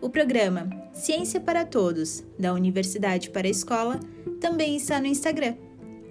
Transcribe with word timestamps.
o 0.00 0.08
programa 0.08 0.68
Ciência 0.94 1.40
para 1.40 1.64
Todos, 1.64 2.24
da 2.38 2.54
Universidade 2.54 3.30
para 3.30 3.46
a 3.46 3.50
Escola, 3.50 4.00
também 4.40 4.76
está 4.76 4.98
no 4.98 5.06
Instagram, 5.06 5.56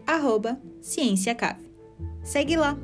arroba 0.05 0.61
CiênciaCave. 0.81 1.71
Segue 2.23 2.55
lá! 2.55 2.77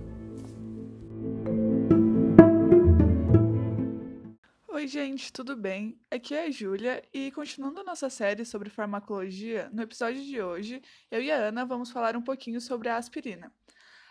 Oi, 4.68 4.88
gente, 4.88 5.32
tudo 5.32 5.56
bem? 5.56 5.98
Aqui 6.10 6.34
é 6.34 6.46
a 6.46 6.52
Júlia 6.52 7.04
e 7.14 7.32
continuando 7.32 7.80
a 7.80 7.84
nossa 7.84 8.10
série 8.10 8.44
sobre 8.44 8.70
farmacologia, 8.70 9.70
no 9.72 9.84
episódio 9.84 10.24
de 10.24 10.42
hoje, 10.42 10.82
eu 11.12 11.22
e 11.22 11.32
a 11.32 11.38
Ana 11.38 11.66
vamos 11.66 11.92
falar 11.92 12.16
um 12.16 12.22
pouquinho 12.22 12.60
sobre 12.60 12.90
a 12.90 12.98
aspirina. 12.98 13.52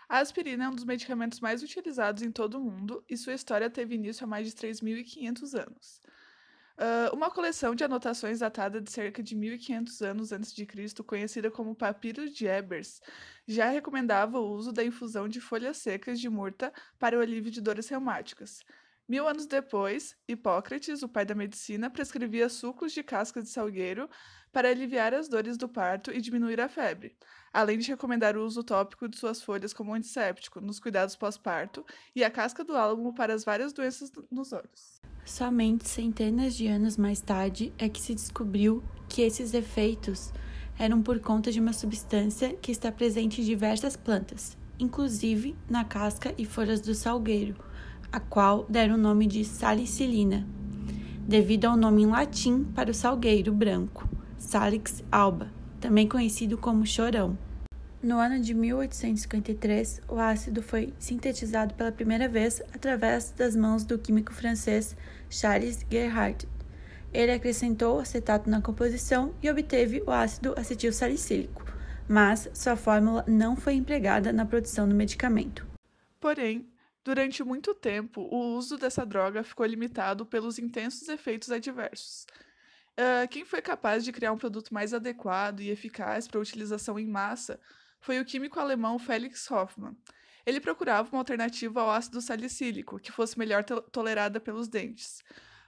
A 0.07 0.19
aspirina 0.19 0.65
é 0.65 0.69
um 0.69 0.75
dos 0.75 0.85
medicamentos 0.85 1.39
mais 1.39 1.63
utilizados 1.63 2.23
em 2.23 2.31
todo 2.31 2.57
o 2.57 2.63
mundo 2.63 3.03
e 3.09 3.17
sua 3.17 3.33
história 3.33 3.69
teve 3.69 3.95
início 3.95 4.23
há 4.23 4.27
mais 4.27 4.47
de 4.47 4.53
3.500 4.53 5.59
anos. 5.59 6.01
Uh, 6.77 7.15
uma 7.15 7.31
coleção 7.31 7.73
de 7.73 7.85
anotações 7.85 8.39
datada 8.39 8.81
de 8.81 8.91
cerca 8.91 9.23
de 9.23 9.33
1500 9.33 10.01
anos 10.01 10.31
antes 10.33 10.53
de 10.53 10.65
Cristo, 10.65 11.05
conhecida 11.05 11.49
como 11.49 11.73
Papiro 11.73 12.29
de 12.29 12.47
Ebers, 12.47 13.01
já 13.47 13.69
recomendava 13.69 14.39
o 14.39 14.51
uso 14.51 14.73
da 14.73 14.83
infusão 14.83 15.29
de 15.29 15.39
folhas 15.39 15.77
secas 15.77 16.19
de 16.19 16.29
murta 16.29 16.73
para 16.99 17.17
o 17.17 17.21
alívio 17.21 17.49
de 17.49 17.61
dores 17.61 17.87
reumáticas. 17.87 18.59
Mil 19.07 19.25
anos 19.25 19.45
depois, 19.45 20.17
Hipócrates, 20.27 21.01
o 21.01 21.07
pai 21.07 21.23
da 21.23 21.35
medicina, 21.35 21.89
prescrevia 21.89 22.49
sucos 22.49 22.91
de 22.91 23.03
casca 23.03 23.41
de 23.41 23.47
salgueiro 23.47 24.09
para 24.51 24.69
aliviar 24.69 25.13
as 25.13 25.29
dores 25.29 25.57
do 25.57 25.69
parto 25.69 26.11
e 26.11 26.19
diminuir 26.19 26.59
a 26.59 26.67
febre, 26.67 27.15
além 27.53 27.77
de 27.77 27.89
recomendar 27.89 28.35
o 28.35 28.43
uso 28.43 28.63
tópico 28.63 29.07
de 29.07 29.15
suas 29.15 29.41
folhas 29.41 29.73
como 29.73 29.93
antisséptico 29.93 30.59
nos 30.59 30.79
cuidados 30.79 31.15
pós-parto 31.15 31.85
e 32.15 32.23
a 32.23 32.31
casca 32.31 32.65
do 32.65 32.75
álamo 32.75 33.13
para 33.13 33.33
as 33.33 33.45
várias 33.45 33.71
doenças 33.71 34.11
nos 34.31 34.51
olhos. 34.51 35.04
Somente 35.25 35.89
centenas 35.89 36.55
de 36.55 36.67
anos 36.67 36.97
mais 36.97 37.19
tarde 37.19 37.73
é 37.79 37.89
que 37.89 37.99
se 37.99 38.13
descobriu 38.13 38.83
que 39.09 39.23
esses 39.23 39.55
efeitos 39.55 40.31
eram 40.77 41.01
por 41.01 41.19
conta 41.19 41.51
de 41.51 41.59
uma 41.59 41.73
substância 41.73 42.53
que 42.53 42.71
está 42.71 42.91
presente 42.91 43.41
em 43.41 43.43
diversas 43.43 43.95
plantas, 43.95 44.55
inclusive 44.77 45.55
na 45.67 45.83
casca 45.83 46.31
e 46.37 46.45
folhas 46.45 46.79
do 46.79 46.93
salgueiro, 46.93 47.55
a 48.11 48.19
qual 48.19 48.67
deram 48.69 48.93
o 48.93 48.99
nome 48.99 49.25
de 49.25 49.43
salicilina, 49.43 50.47
devido 51.27 51.65
ao 51.65 51.75
nome 51.75 52.03
em 52.03 52.07
latim 52.07 52.63
para 52.63 52.91
o 52.91 52.93
salgueiro 52.93 53.51
branco, 53.51 54.07
Salix 54.37 55.03
alba, 55.11 55.51
também 55.81 56.07
conhecido 56.07 56.55
como 56.55 56.85
chorão. 56.85 57.35
No 58.05 58.19
ano 58.19 58.39
de 58.39 58.53
1853, 58.53 60.03
o 60.07 60.19
ácido 60.19 60.61
foi 60.61 60.93
sintetizado 60.99 61.73
pela 61.73 61.91
primeira 61.91 62.29
vez 62.29 62.61
através 62.71 63.31
das 63.31 63.55
mãos 63.55 63.83
do 63.83 63.97
químico 63.97 64.31
francês 64.31 64.95
Charles 65.27 65.83
Gerhardt. 65.89 66.47
Ele 67.11 67.31
acrescentou 67.31 67.97
acetato 67.97 68.47
na 68.47 68.61
composição 68.61 69.33
e 69.41 69.49
obteve 69.49 70.03
o 70.05 70.11
ácido 70.11 70.53
acetil 70.55 70.93
salicílico, 70.93 71.65
mas 72.07 72.47
sua 72.53 72.75
fórmula 72.75 73.25
não 73.27 73.55
foi 73.55 73.73
empregada 73.73 74.31
na 74.31 74.45
produção 74.45 74.87
do 74.87 74.93
medicamento. 74.93 75.65
Porém, 76.19 76.69
durante 77.03 77.43
muito 77.43 77.73
tempo, 77.73 78.21
o 78.21 78.55
uso 78.55 78.77
dessa 78.77 79.03
droga 79.03 79.43
ficou 79.43 79.65
limitado 79.65 80.27
pelos 80.27 80.59
intensos 80.59 81.09
efeitos 81.09 81.49
adversos. 81.49 82.27
Uh, 82.91 83.27
quem 83.31 83.43
foi 83.43 83.63
capaz 83.63 84.05
de 84.05 84.11
criar 84.11 84.31
um 84.31 84.37
produto 84.37 84.71
mais 84.71 84.93
adequado 84.93 85.61
e 85.61 85.71
eficaz 85.71 86.27
para 86.27 86.39
utilização 86.39 86.99
em 86.99 87.07
massa 87.07 87.59
foi 88.05 88.19
o 88.19 88.25
químico 88.25 88.59
alemão 88.59 88.99
Felix 88.99 89.49
Hoffmann. 89.49 89.97
Ele 90.45 90.61
procurava 90.61 91.09
uma 91.11 91.21
alternativa 91.21 91.81
ao 91.81 91.89
ácido 91.89 92.21
salicílico, 92.21 92.99
que 92.99 93.11
fosse 93.11 93.37
melhor 93.37 93.63
to 93.63 93.81
tolerada 93.81 94.39
pelos 94.39 94.67
dentes. 94.67 95.23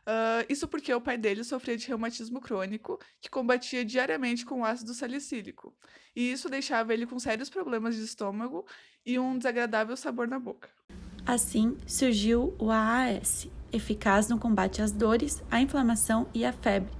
Uh, 0.05 0.45
isso 0.47 0.67
porque 0.67 0.93
o 0.93 1.01
pai 1.01 1.17
dele 1.17 1.43
sofria 1.43 1.75
de 1.75 1.87
reumatismo 1.87 2.39
crônico, 2.39 2.99
que 3.19 3.27
combatia 3.27 3.83
diariamente 3.83 4.45
com 4.45 4.61
o 4.61 4.65
ácido 4.65 4.93
salicílico. 4.93 5.75
E 6.15 6.31
isso 6.31 6.47
deixava 6.47 6.93
ele 6.93 7.07
com 7.07 7.17
sérios 7.17 7.49
problemas 7.49 7.95
de 7.95 8.03
estômago 8.03 8.67
e 9.03 9.17
um 9.17 9.35
desagradável 9.35 9.97
sabor 9.97 10.27
na 10.27 10.39
boca. 10.39 10.69
Assim 11.25 11.75
surgiu 11.87 12.55
o 12.59 12.69
AAS, 12.69 13.47
eficaz 13.73 14.29
no 14.29 14.37
combate 14.37 14.81
às 14.81 14.91
dores, 14.91 15.43
à 15.49 15.59
inflamação 15.59 16.29
e 16.35 16.45
à 16.45 16.53
febre, 16.53 16.93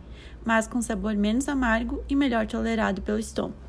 mas 0.44 0.68
com 0.68 0.82
sabor 0.82 1.16
menos 1.16 1.48
amargo 1.48 2.04
e 2.10 2.16
melhor 2.16 2.48
tolerado 2.48 3.04
pelo 3.04 3.20
estômago. 3.20 3.67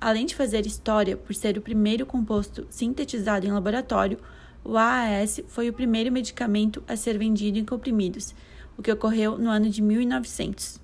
Além 0.00 0.24
de 0.24 0.34
fazer 0.34 0.64
história 0.64 1.14
por 1.14 1.34
ser 1.34 1.58
o 1.58 1.60
primeiro 1.60 2.06
composto 2.06 2.66
sintetizado 2.70 3.46
em 3.46 3.52
laboratório, 3.52 4.18
o 4.64 4.78
AAS 4.78 5.42
foi 5.48 5.68
o 5.68 5.74
primeiro 5.74 6.10
medicamento 6.10 6.82
a 6.88 6.96
ser 6.96 7.18
vendido 7.18 7.58
em 7.58 7.66
comprimidos, 7.66 8.34
o 8.78 8.82
que 8.82 8.90
ocorreu 8.90 9.36
no 9.36 9.50
ano 9.50 9.68
de 9.68 9.82
1900. 9.82 10.80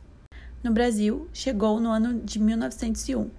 No 0.62 0.70
Brasil, 0.70 1.28
chegou 1.32 1.80
no 1.80 1.90
ano 1.90 2.20
de 2.20 2.38
1901. 2.38 3.30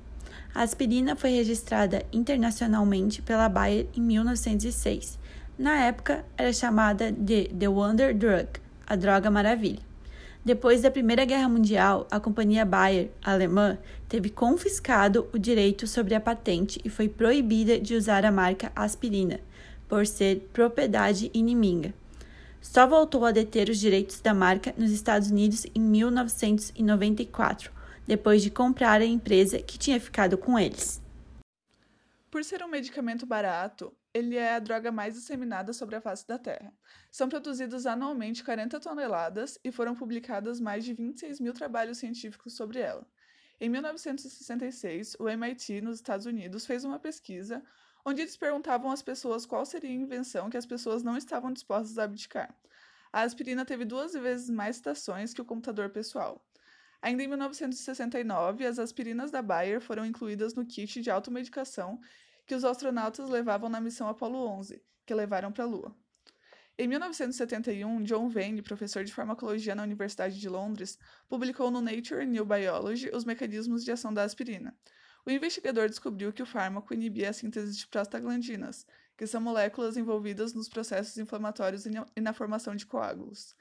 A 0.55 0.63
aspirina 0.63 1.16
foi 1.16 1.29
registrada 1.29 2.03
internacionalmente 2.11 3.21
pela 3.21 3.47
Bayer 3.47 3.85
em 3.95 4.01
1906. 4.01 5.19
Na 5.59 5.77
época, 5.83 6.25
era 6.35 6.51
chamada 6.51 7.11
de 7.11 7.49
The 7.49 7.67
Wonder 7.67 8.17
Drug, 8.17 8.47
a 8.87 8.95
droga 8.95 9.29
maravilha. 9.29 9.86
Depois 10.43 10.81
da 10.81 10.89
Primeira 10.89 11.25
Guerra 11.25 11.49
Mundial, 11.49 12.07
a 12.09 12.19
companhia 12.19 12.63
Bayer, 12.63 13.11
alemã, 13.23 13.77
teve 14.07 14.29
confiscado 14.29 15.27
o 15.33 15.37
direito 15.37 15.85
sobre 15.85 16.15
a 16.15 16.21
patente 16.21 16.79
e 16.85 16.89
foi 16.89 17.09
proibida 17.09 17.79
de 17.79 17.95
usar 17.95 18.23
a 18.23 18.31
marca 18.31 18.71
aspirina, 18.75 19.39
por 19.87 20.07
ser 20.07 20.49
propriedade 20.53 21.29
inimiga. 21.33 21.93
Só 22.61 22.87
voltou 22.87 23.25
a 23.25 23.31
deter 23.31 23.69
os 23.69 23.79
direitos 23.79 24.19
da 24.19 24.33
marca 24.33 24.73
nos 24.77 24.91
Estados 24.91 25.29
Unidos 25.29 25.65
em 25.75 25.81
1994, 25.81 27.71
depois 28.05 28.41
de 28.41 28.49
comprar 28.49 29.01
a 29.01 29.05
empresa 29.05 29.59
que 29.59 29.77
tinha 29.77 29.99
ficado 29.99 30.37
com 30.37 30.57
eles. 30.57 31.01
Por 32.31 32.43
ser 32.43 32.63
um 32.63 32.67
medicamento 32.67 33.25
barato, 33.25 33.93
ele 34.17 34.35
é 34.35 34.55
a 34.55 34.59
droga 34.59 34.91
mais 34.91 35.13
disseminada 35.13 35.72
sobre 35.73 35.95
a 35.95 36.01
face 36.01 36.28
da 36.28 36.38
Terra. 36.38 36.73
São 37.11 37.29
produzidos 37.29 37.85
anualmente 37.85 38.44
40 38.44 38.79
toneladas 38.79 39.59
e 39.63 39.72
foram 39.72 39.95
publicados 39.95 40.59
mais 40.59 40.83
de 40.83 40.94
26 40.94 41.39
mil 41.39 41.53
trabalhos 41.53 41.97
científicos 42.00 42.53
sobre 42.53 42.79
ela. 42.79 43.05
Em 43.59 43.69
1966, 43.69 45.16
o 45.19 45.29
MIT, 45.29 45.81
nos 45.81 45.97
Estados 45.97 46.25
Unidos, 46.25 46.66
fez 46.66 46.83
uma 46.83 47.00
pesquisa 47.00 47.63
onde 48.05 48.22
eles 48.22 48.38
perguntavam 48.38 48.89
às 48.91 49.01
pessoas 49.01 49.45
qual 49.45 49.66
seria 49.66 49.89
a 49.89 49.94
invenção 49.94 50.49
que 50.49 50.57
as 50.57 50.66
pessoas 50.66 51.03
não 51.03 51.17
estavam 51.17 51.51
dispostas 51.51 51.97
a 51.97 52.03
abdicar. 52.03 52.55
A 53.11 53.22
aspirina 53.22 53.66
teve 53.66 53.85
duas 53.85 54.13
vezes 54.13 54.49
mais 54.49 54.78
citações 54.78 55.34
que 55.34 55.41
o 55.41 55.45
computador 55.45 55.89
pessoal. 55.89 56.44
Ainda 57.01 57.23
em 57.23 57.28
1969, 57.28 58.66
as 58.66 58.79
aspirinas 58.79 59.29
da 59.29 59.41
Bayer 59.41 59.79
foram 59.79 60.05
incluídas 60.05 60.55
no 60.55 60.66
kit 60.66 61.01
de 61.01 61.09
automedicação 61.11 61.99
que 62.47 62.56
os 62.56 62.63
astronautas 62.63 63.30
levavam 63.30 63.69
na 63.69 63.81
missão 63.81 64.08
Apollo 64.08 64.38
11, 64.38 64.81
que 65.06 65.13
levaram 65.13 65.52
para 65.52 65.66
a 65.66 65.68
Lua. 65.68 65.96
Em 66.80 66.88
1971, 66.88 68.03
John 68.03 68.30
Vane, 68.30 68.62
professor 68.62 69.03
de 69.03 69.13
farmacologia 69.13 69.75
na 69.75 69.84
Universidade 69.84 70.40
de 70.40 70.47
Londres, 70.47 70.97
publicou 71.28 71.69
no 71.69 71.81
Nature 71.81 72.25
New 72.25 72.46
Biology 72.46 73.09
os 73.13 73.26
mecanismos 73.26 73.84
de 73.84 73.91
ação 73.91 74.14
da 74.14 74.23
aspirina. 74.23 74.76
O 75.26 75.32
investigador 75.32 75.90
descobriu 75.90 76.32
que 76.32 76.41
o 76.41 76.46
fármaco 76.46 76.94
inibia 76.94 77.32
a 77.32 77.34
síntese 77.34 77.76
de 77.76 77.88
prostaglandinas, 77.88 78.85
que 79.17 79.28
são 79.28 79.41
moléculas 79.41 79.97
envolvidas 79.97 80.53
nos 80.53 80.70
processos 80.70 81.17
inflamatórios 81.17 81.85
e 82.16 82.22
na 82.22 82.32
formação 82.32 82.76
de 82.76 82.85
coágulos. 82.85 83.55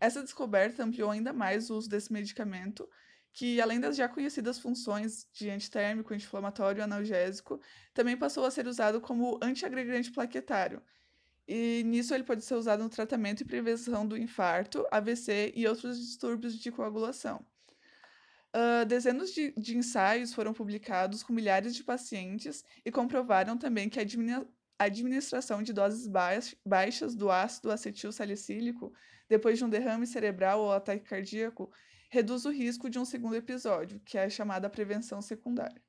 Essa 0.00 0.22
descoberta 0.22 0.82
ampliou 0.82 1.10
ainda 1.10 1.32
mais 1.32 1.68
o 1.68 1.76
uso 1.76 1.90
desse 1.90 2.10
medicamento 2.10 2.88
que, 3.32 3.60
além 3.60 3.80
das 3.80 3.96
já 3.96 4.08
conhecidas 4.08 4.58
funções 4.58 5.26
de 5.32 5.48
antitérmico, 5.50 6.12
anti-inflamatório 6.12 6.80
e 6.80 6.82
analgésico, 6.82 7.60
também 7.94 8.16
passou 8.16 8.44
a 8.44 8.50
ser 8.50 8.66
usado 8.66 9.00
como 9.00 9.38
antiagregante 9.42 10.10
plaquetário. 10.10 10.82
E 11.46 11.82
nisso 11.84 12.14
ele 12.14 12.24
pode 12.24 12.44
ser 12.44 12.54
usado 12.54 12.82
no 12.82 12.88
tratamento 12.88 13.40
e 13.40 13.44
prevenção 13.44 14.06
do 14.06 14.16
infarto, 14.16 14.86
AVC 14.90 15.52
e 15.54 15.66
outros 15.66 15.98
distúrbios 15.98 16.56
de 16.58 16.70
coagulação. 16.70 17.44
Uh, 18.54 18.84
dezenas 18.84 19.32
de, 19.32 19.52
de, 19.52 19.76
ensaios 19.76 20.34
foram 20.34 20.52
publicados 20.52 21.22
com 21.22 21.32
milhares 21.32 21.74
de 21.74 21.84
pacientes 21.84 22.64
e 22.84 22.90
comprovaram 22.90 23.56
também 23.56 23.88
que 23.88 24.00
a 24.00 24.04
administração 24.84 25.62
de 25.62 25.72
doses 25.72 26.08
baix, 26.08 26.56
baixas 26.66 27.14
do 27.14 27.30
ácido 27.30 27.70
acetil 27.70 28.10
salicílico 28.10 28.92
depois 29.28 29.56
de 29.56 29.64
um 29.64 29.68
derrame 29.68 30.04
cerebral 30.04 30.60
ou 30.60 30.72
ataque 30.72 31.04
cardíaco 31.04 31.70
reduz 32.10 32.44
o 32.44 32.50
risco 32.50 32.90
de 32.90 32.98
um 32.98 33.04
segundo 33.04 33.36
episódio, 33.36 34.00
que 34.04 34.18
é 34.18 34.24
a 34.24 34.30
chamada 34.30 34.68
prevenção 34.68 35.22
secundária. 35.22 35.80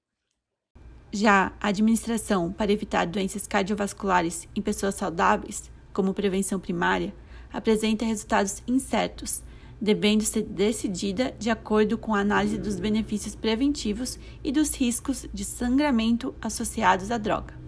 Já 1.11 1.51
a 1.59 1.69
administração 1.69 2.53
para 2.53 2.71
evitar 2.71 3.05
doenças 3.05 3.47
cardiovasculares 3.47 4.47
em 4.55 4.61
pessoas 4.61 4.95
saudáveis, 4.95 5.69
como 5.91 6.13
prevenção 6.13 6.59
primária, 6.59 7.13
apresenta 7.51 8.05
resultados 8.05 8.63
incertos, 8.67 9.41
devendo 9.81 10.23
ser 10.23 10.43
decidida 10.43 11.35
de 11.39 11.49
acordo 11.49 11.97
com 11.97 12.13
a 12.13 12.19
análise 12.19 12.57
dos 12.57 12.79
benefícios 12.79 13.35
preventivos 13.35 14.19
e 14.43 14.51
dos 14.51 14.75
riscos 14.75 15.27
de 15.33 15.43
sangramento 15.43 16.35
associados 16.39 17.09
à 17.09 17.17
droga. 17.17 17.59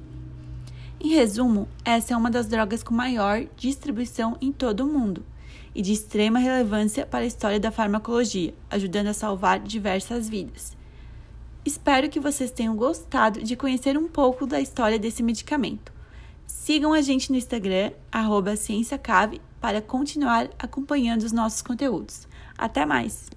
Em 1.01 1.09
resumo, 1.09 1.67
essa 1.83 2.13
é 2.13 2.17
uma 2.17 2.29
das 2.29 2.47
drogas 2.47 2.83
com 2.83 2.93
maior 2.93 3.45
distribuição 3.57 4.37
em 4.39 4.53
todo 4.53 4.81
o 4.81 4.87
mundo 4.87 5.25
e 5.73 5.81
de 5.81 5.93
extrema 5.93 6.39
relevância 6.39 7.05
para 7.05 7.23
a 7.23 7.27
história 7.27 7.59
da 7.59 7.71
farmacologia, 7.71 8.53
ajudando 8.69 9.07
a 9.07 9.13
salvar 9.13 9.59
diversas 9.59 10.29
vidas. 10.29 10.75
Espero 11.65 12.09
que 12.09 12.19
vocês 12.19 12.51
tenham 12.51 12.75
gostado 12.75 13.41
de 13.41 13.55
conhecer 13.55 13.97
um 13.97 14.07
pouco 14.07 14.45
da 14.45 14.59
história 14.59 14.99
desse 14.99 15.23
medicamento. 15.23 15.93
Sigam 16.45 16.93
a 16.93 17.01
gente 17.01 17.31
no 17.31 17.37
Instagram, 17.37 17.91
CiênciaCave, 18.57 19.41
para 19.61 19.81
continuar 19.81 20.49
acompanhando 20.59 21.23
os 21.23 21.31
nossos 21.31 21.61
conteúdos. 21.61 22.27
Até 22.57 22.85
mais! 22.85 23.29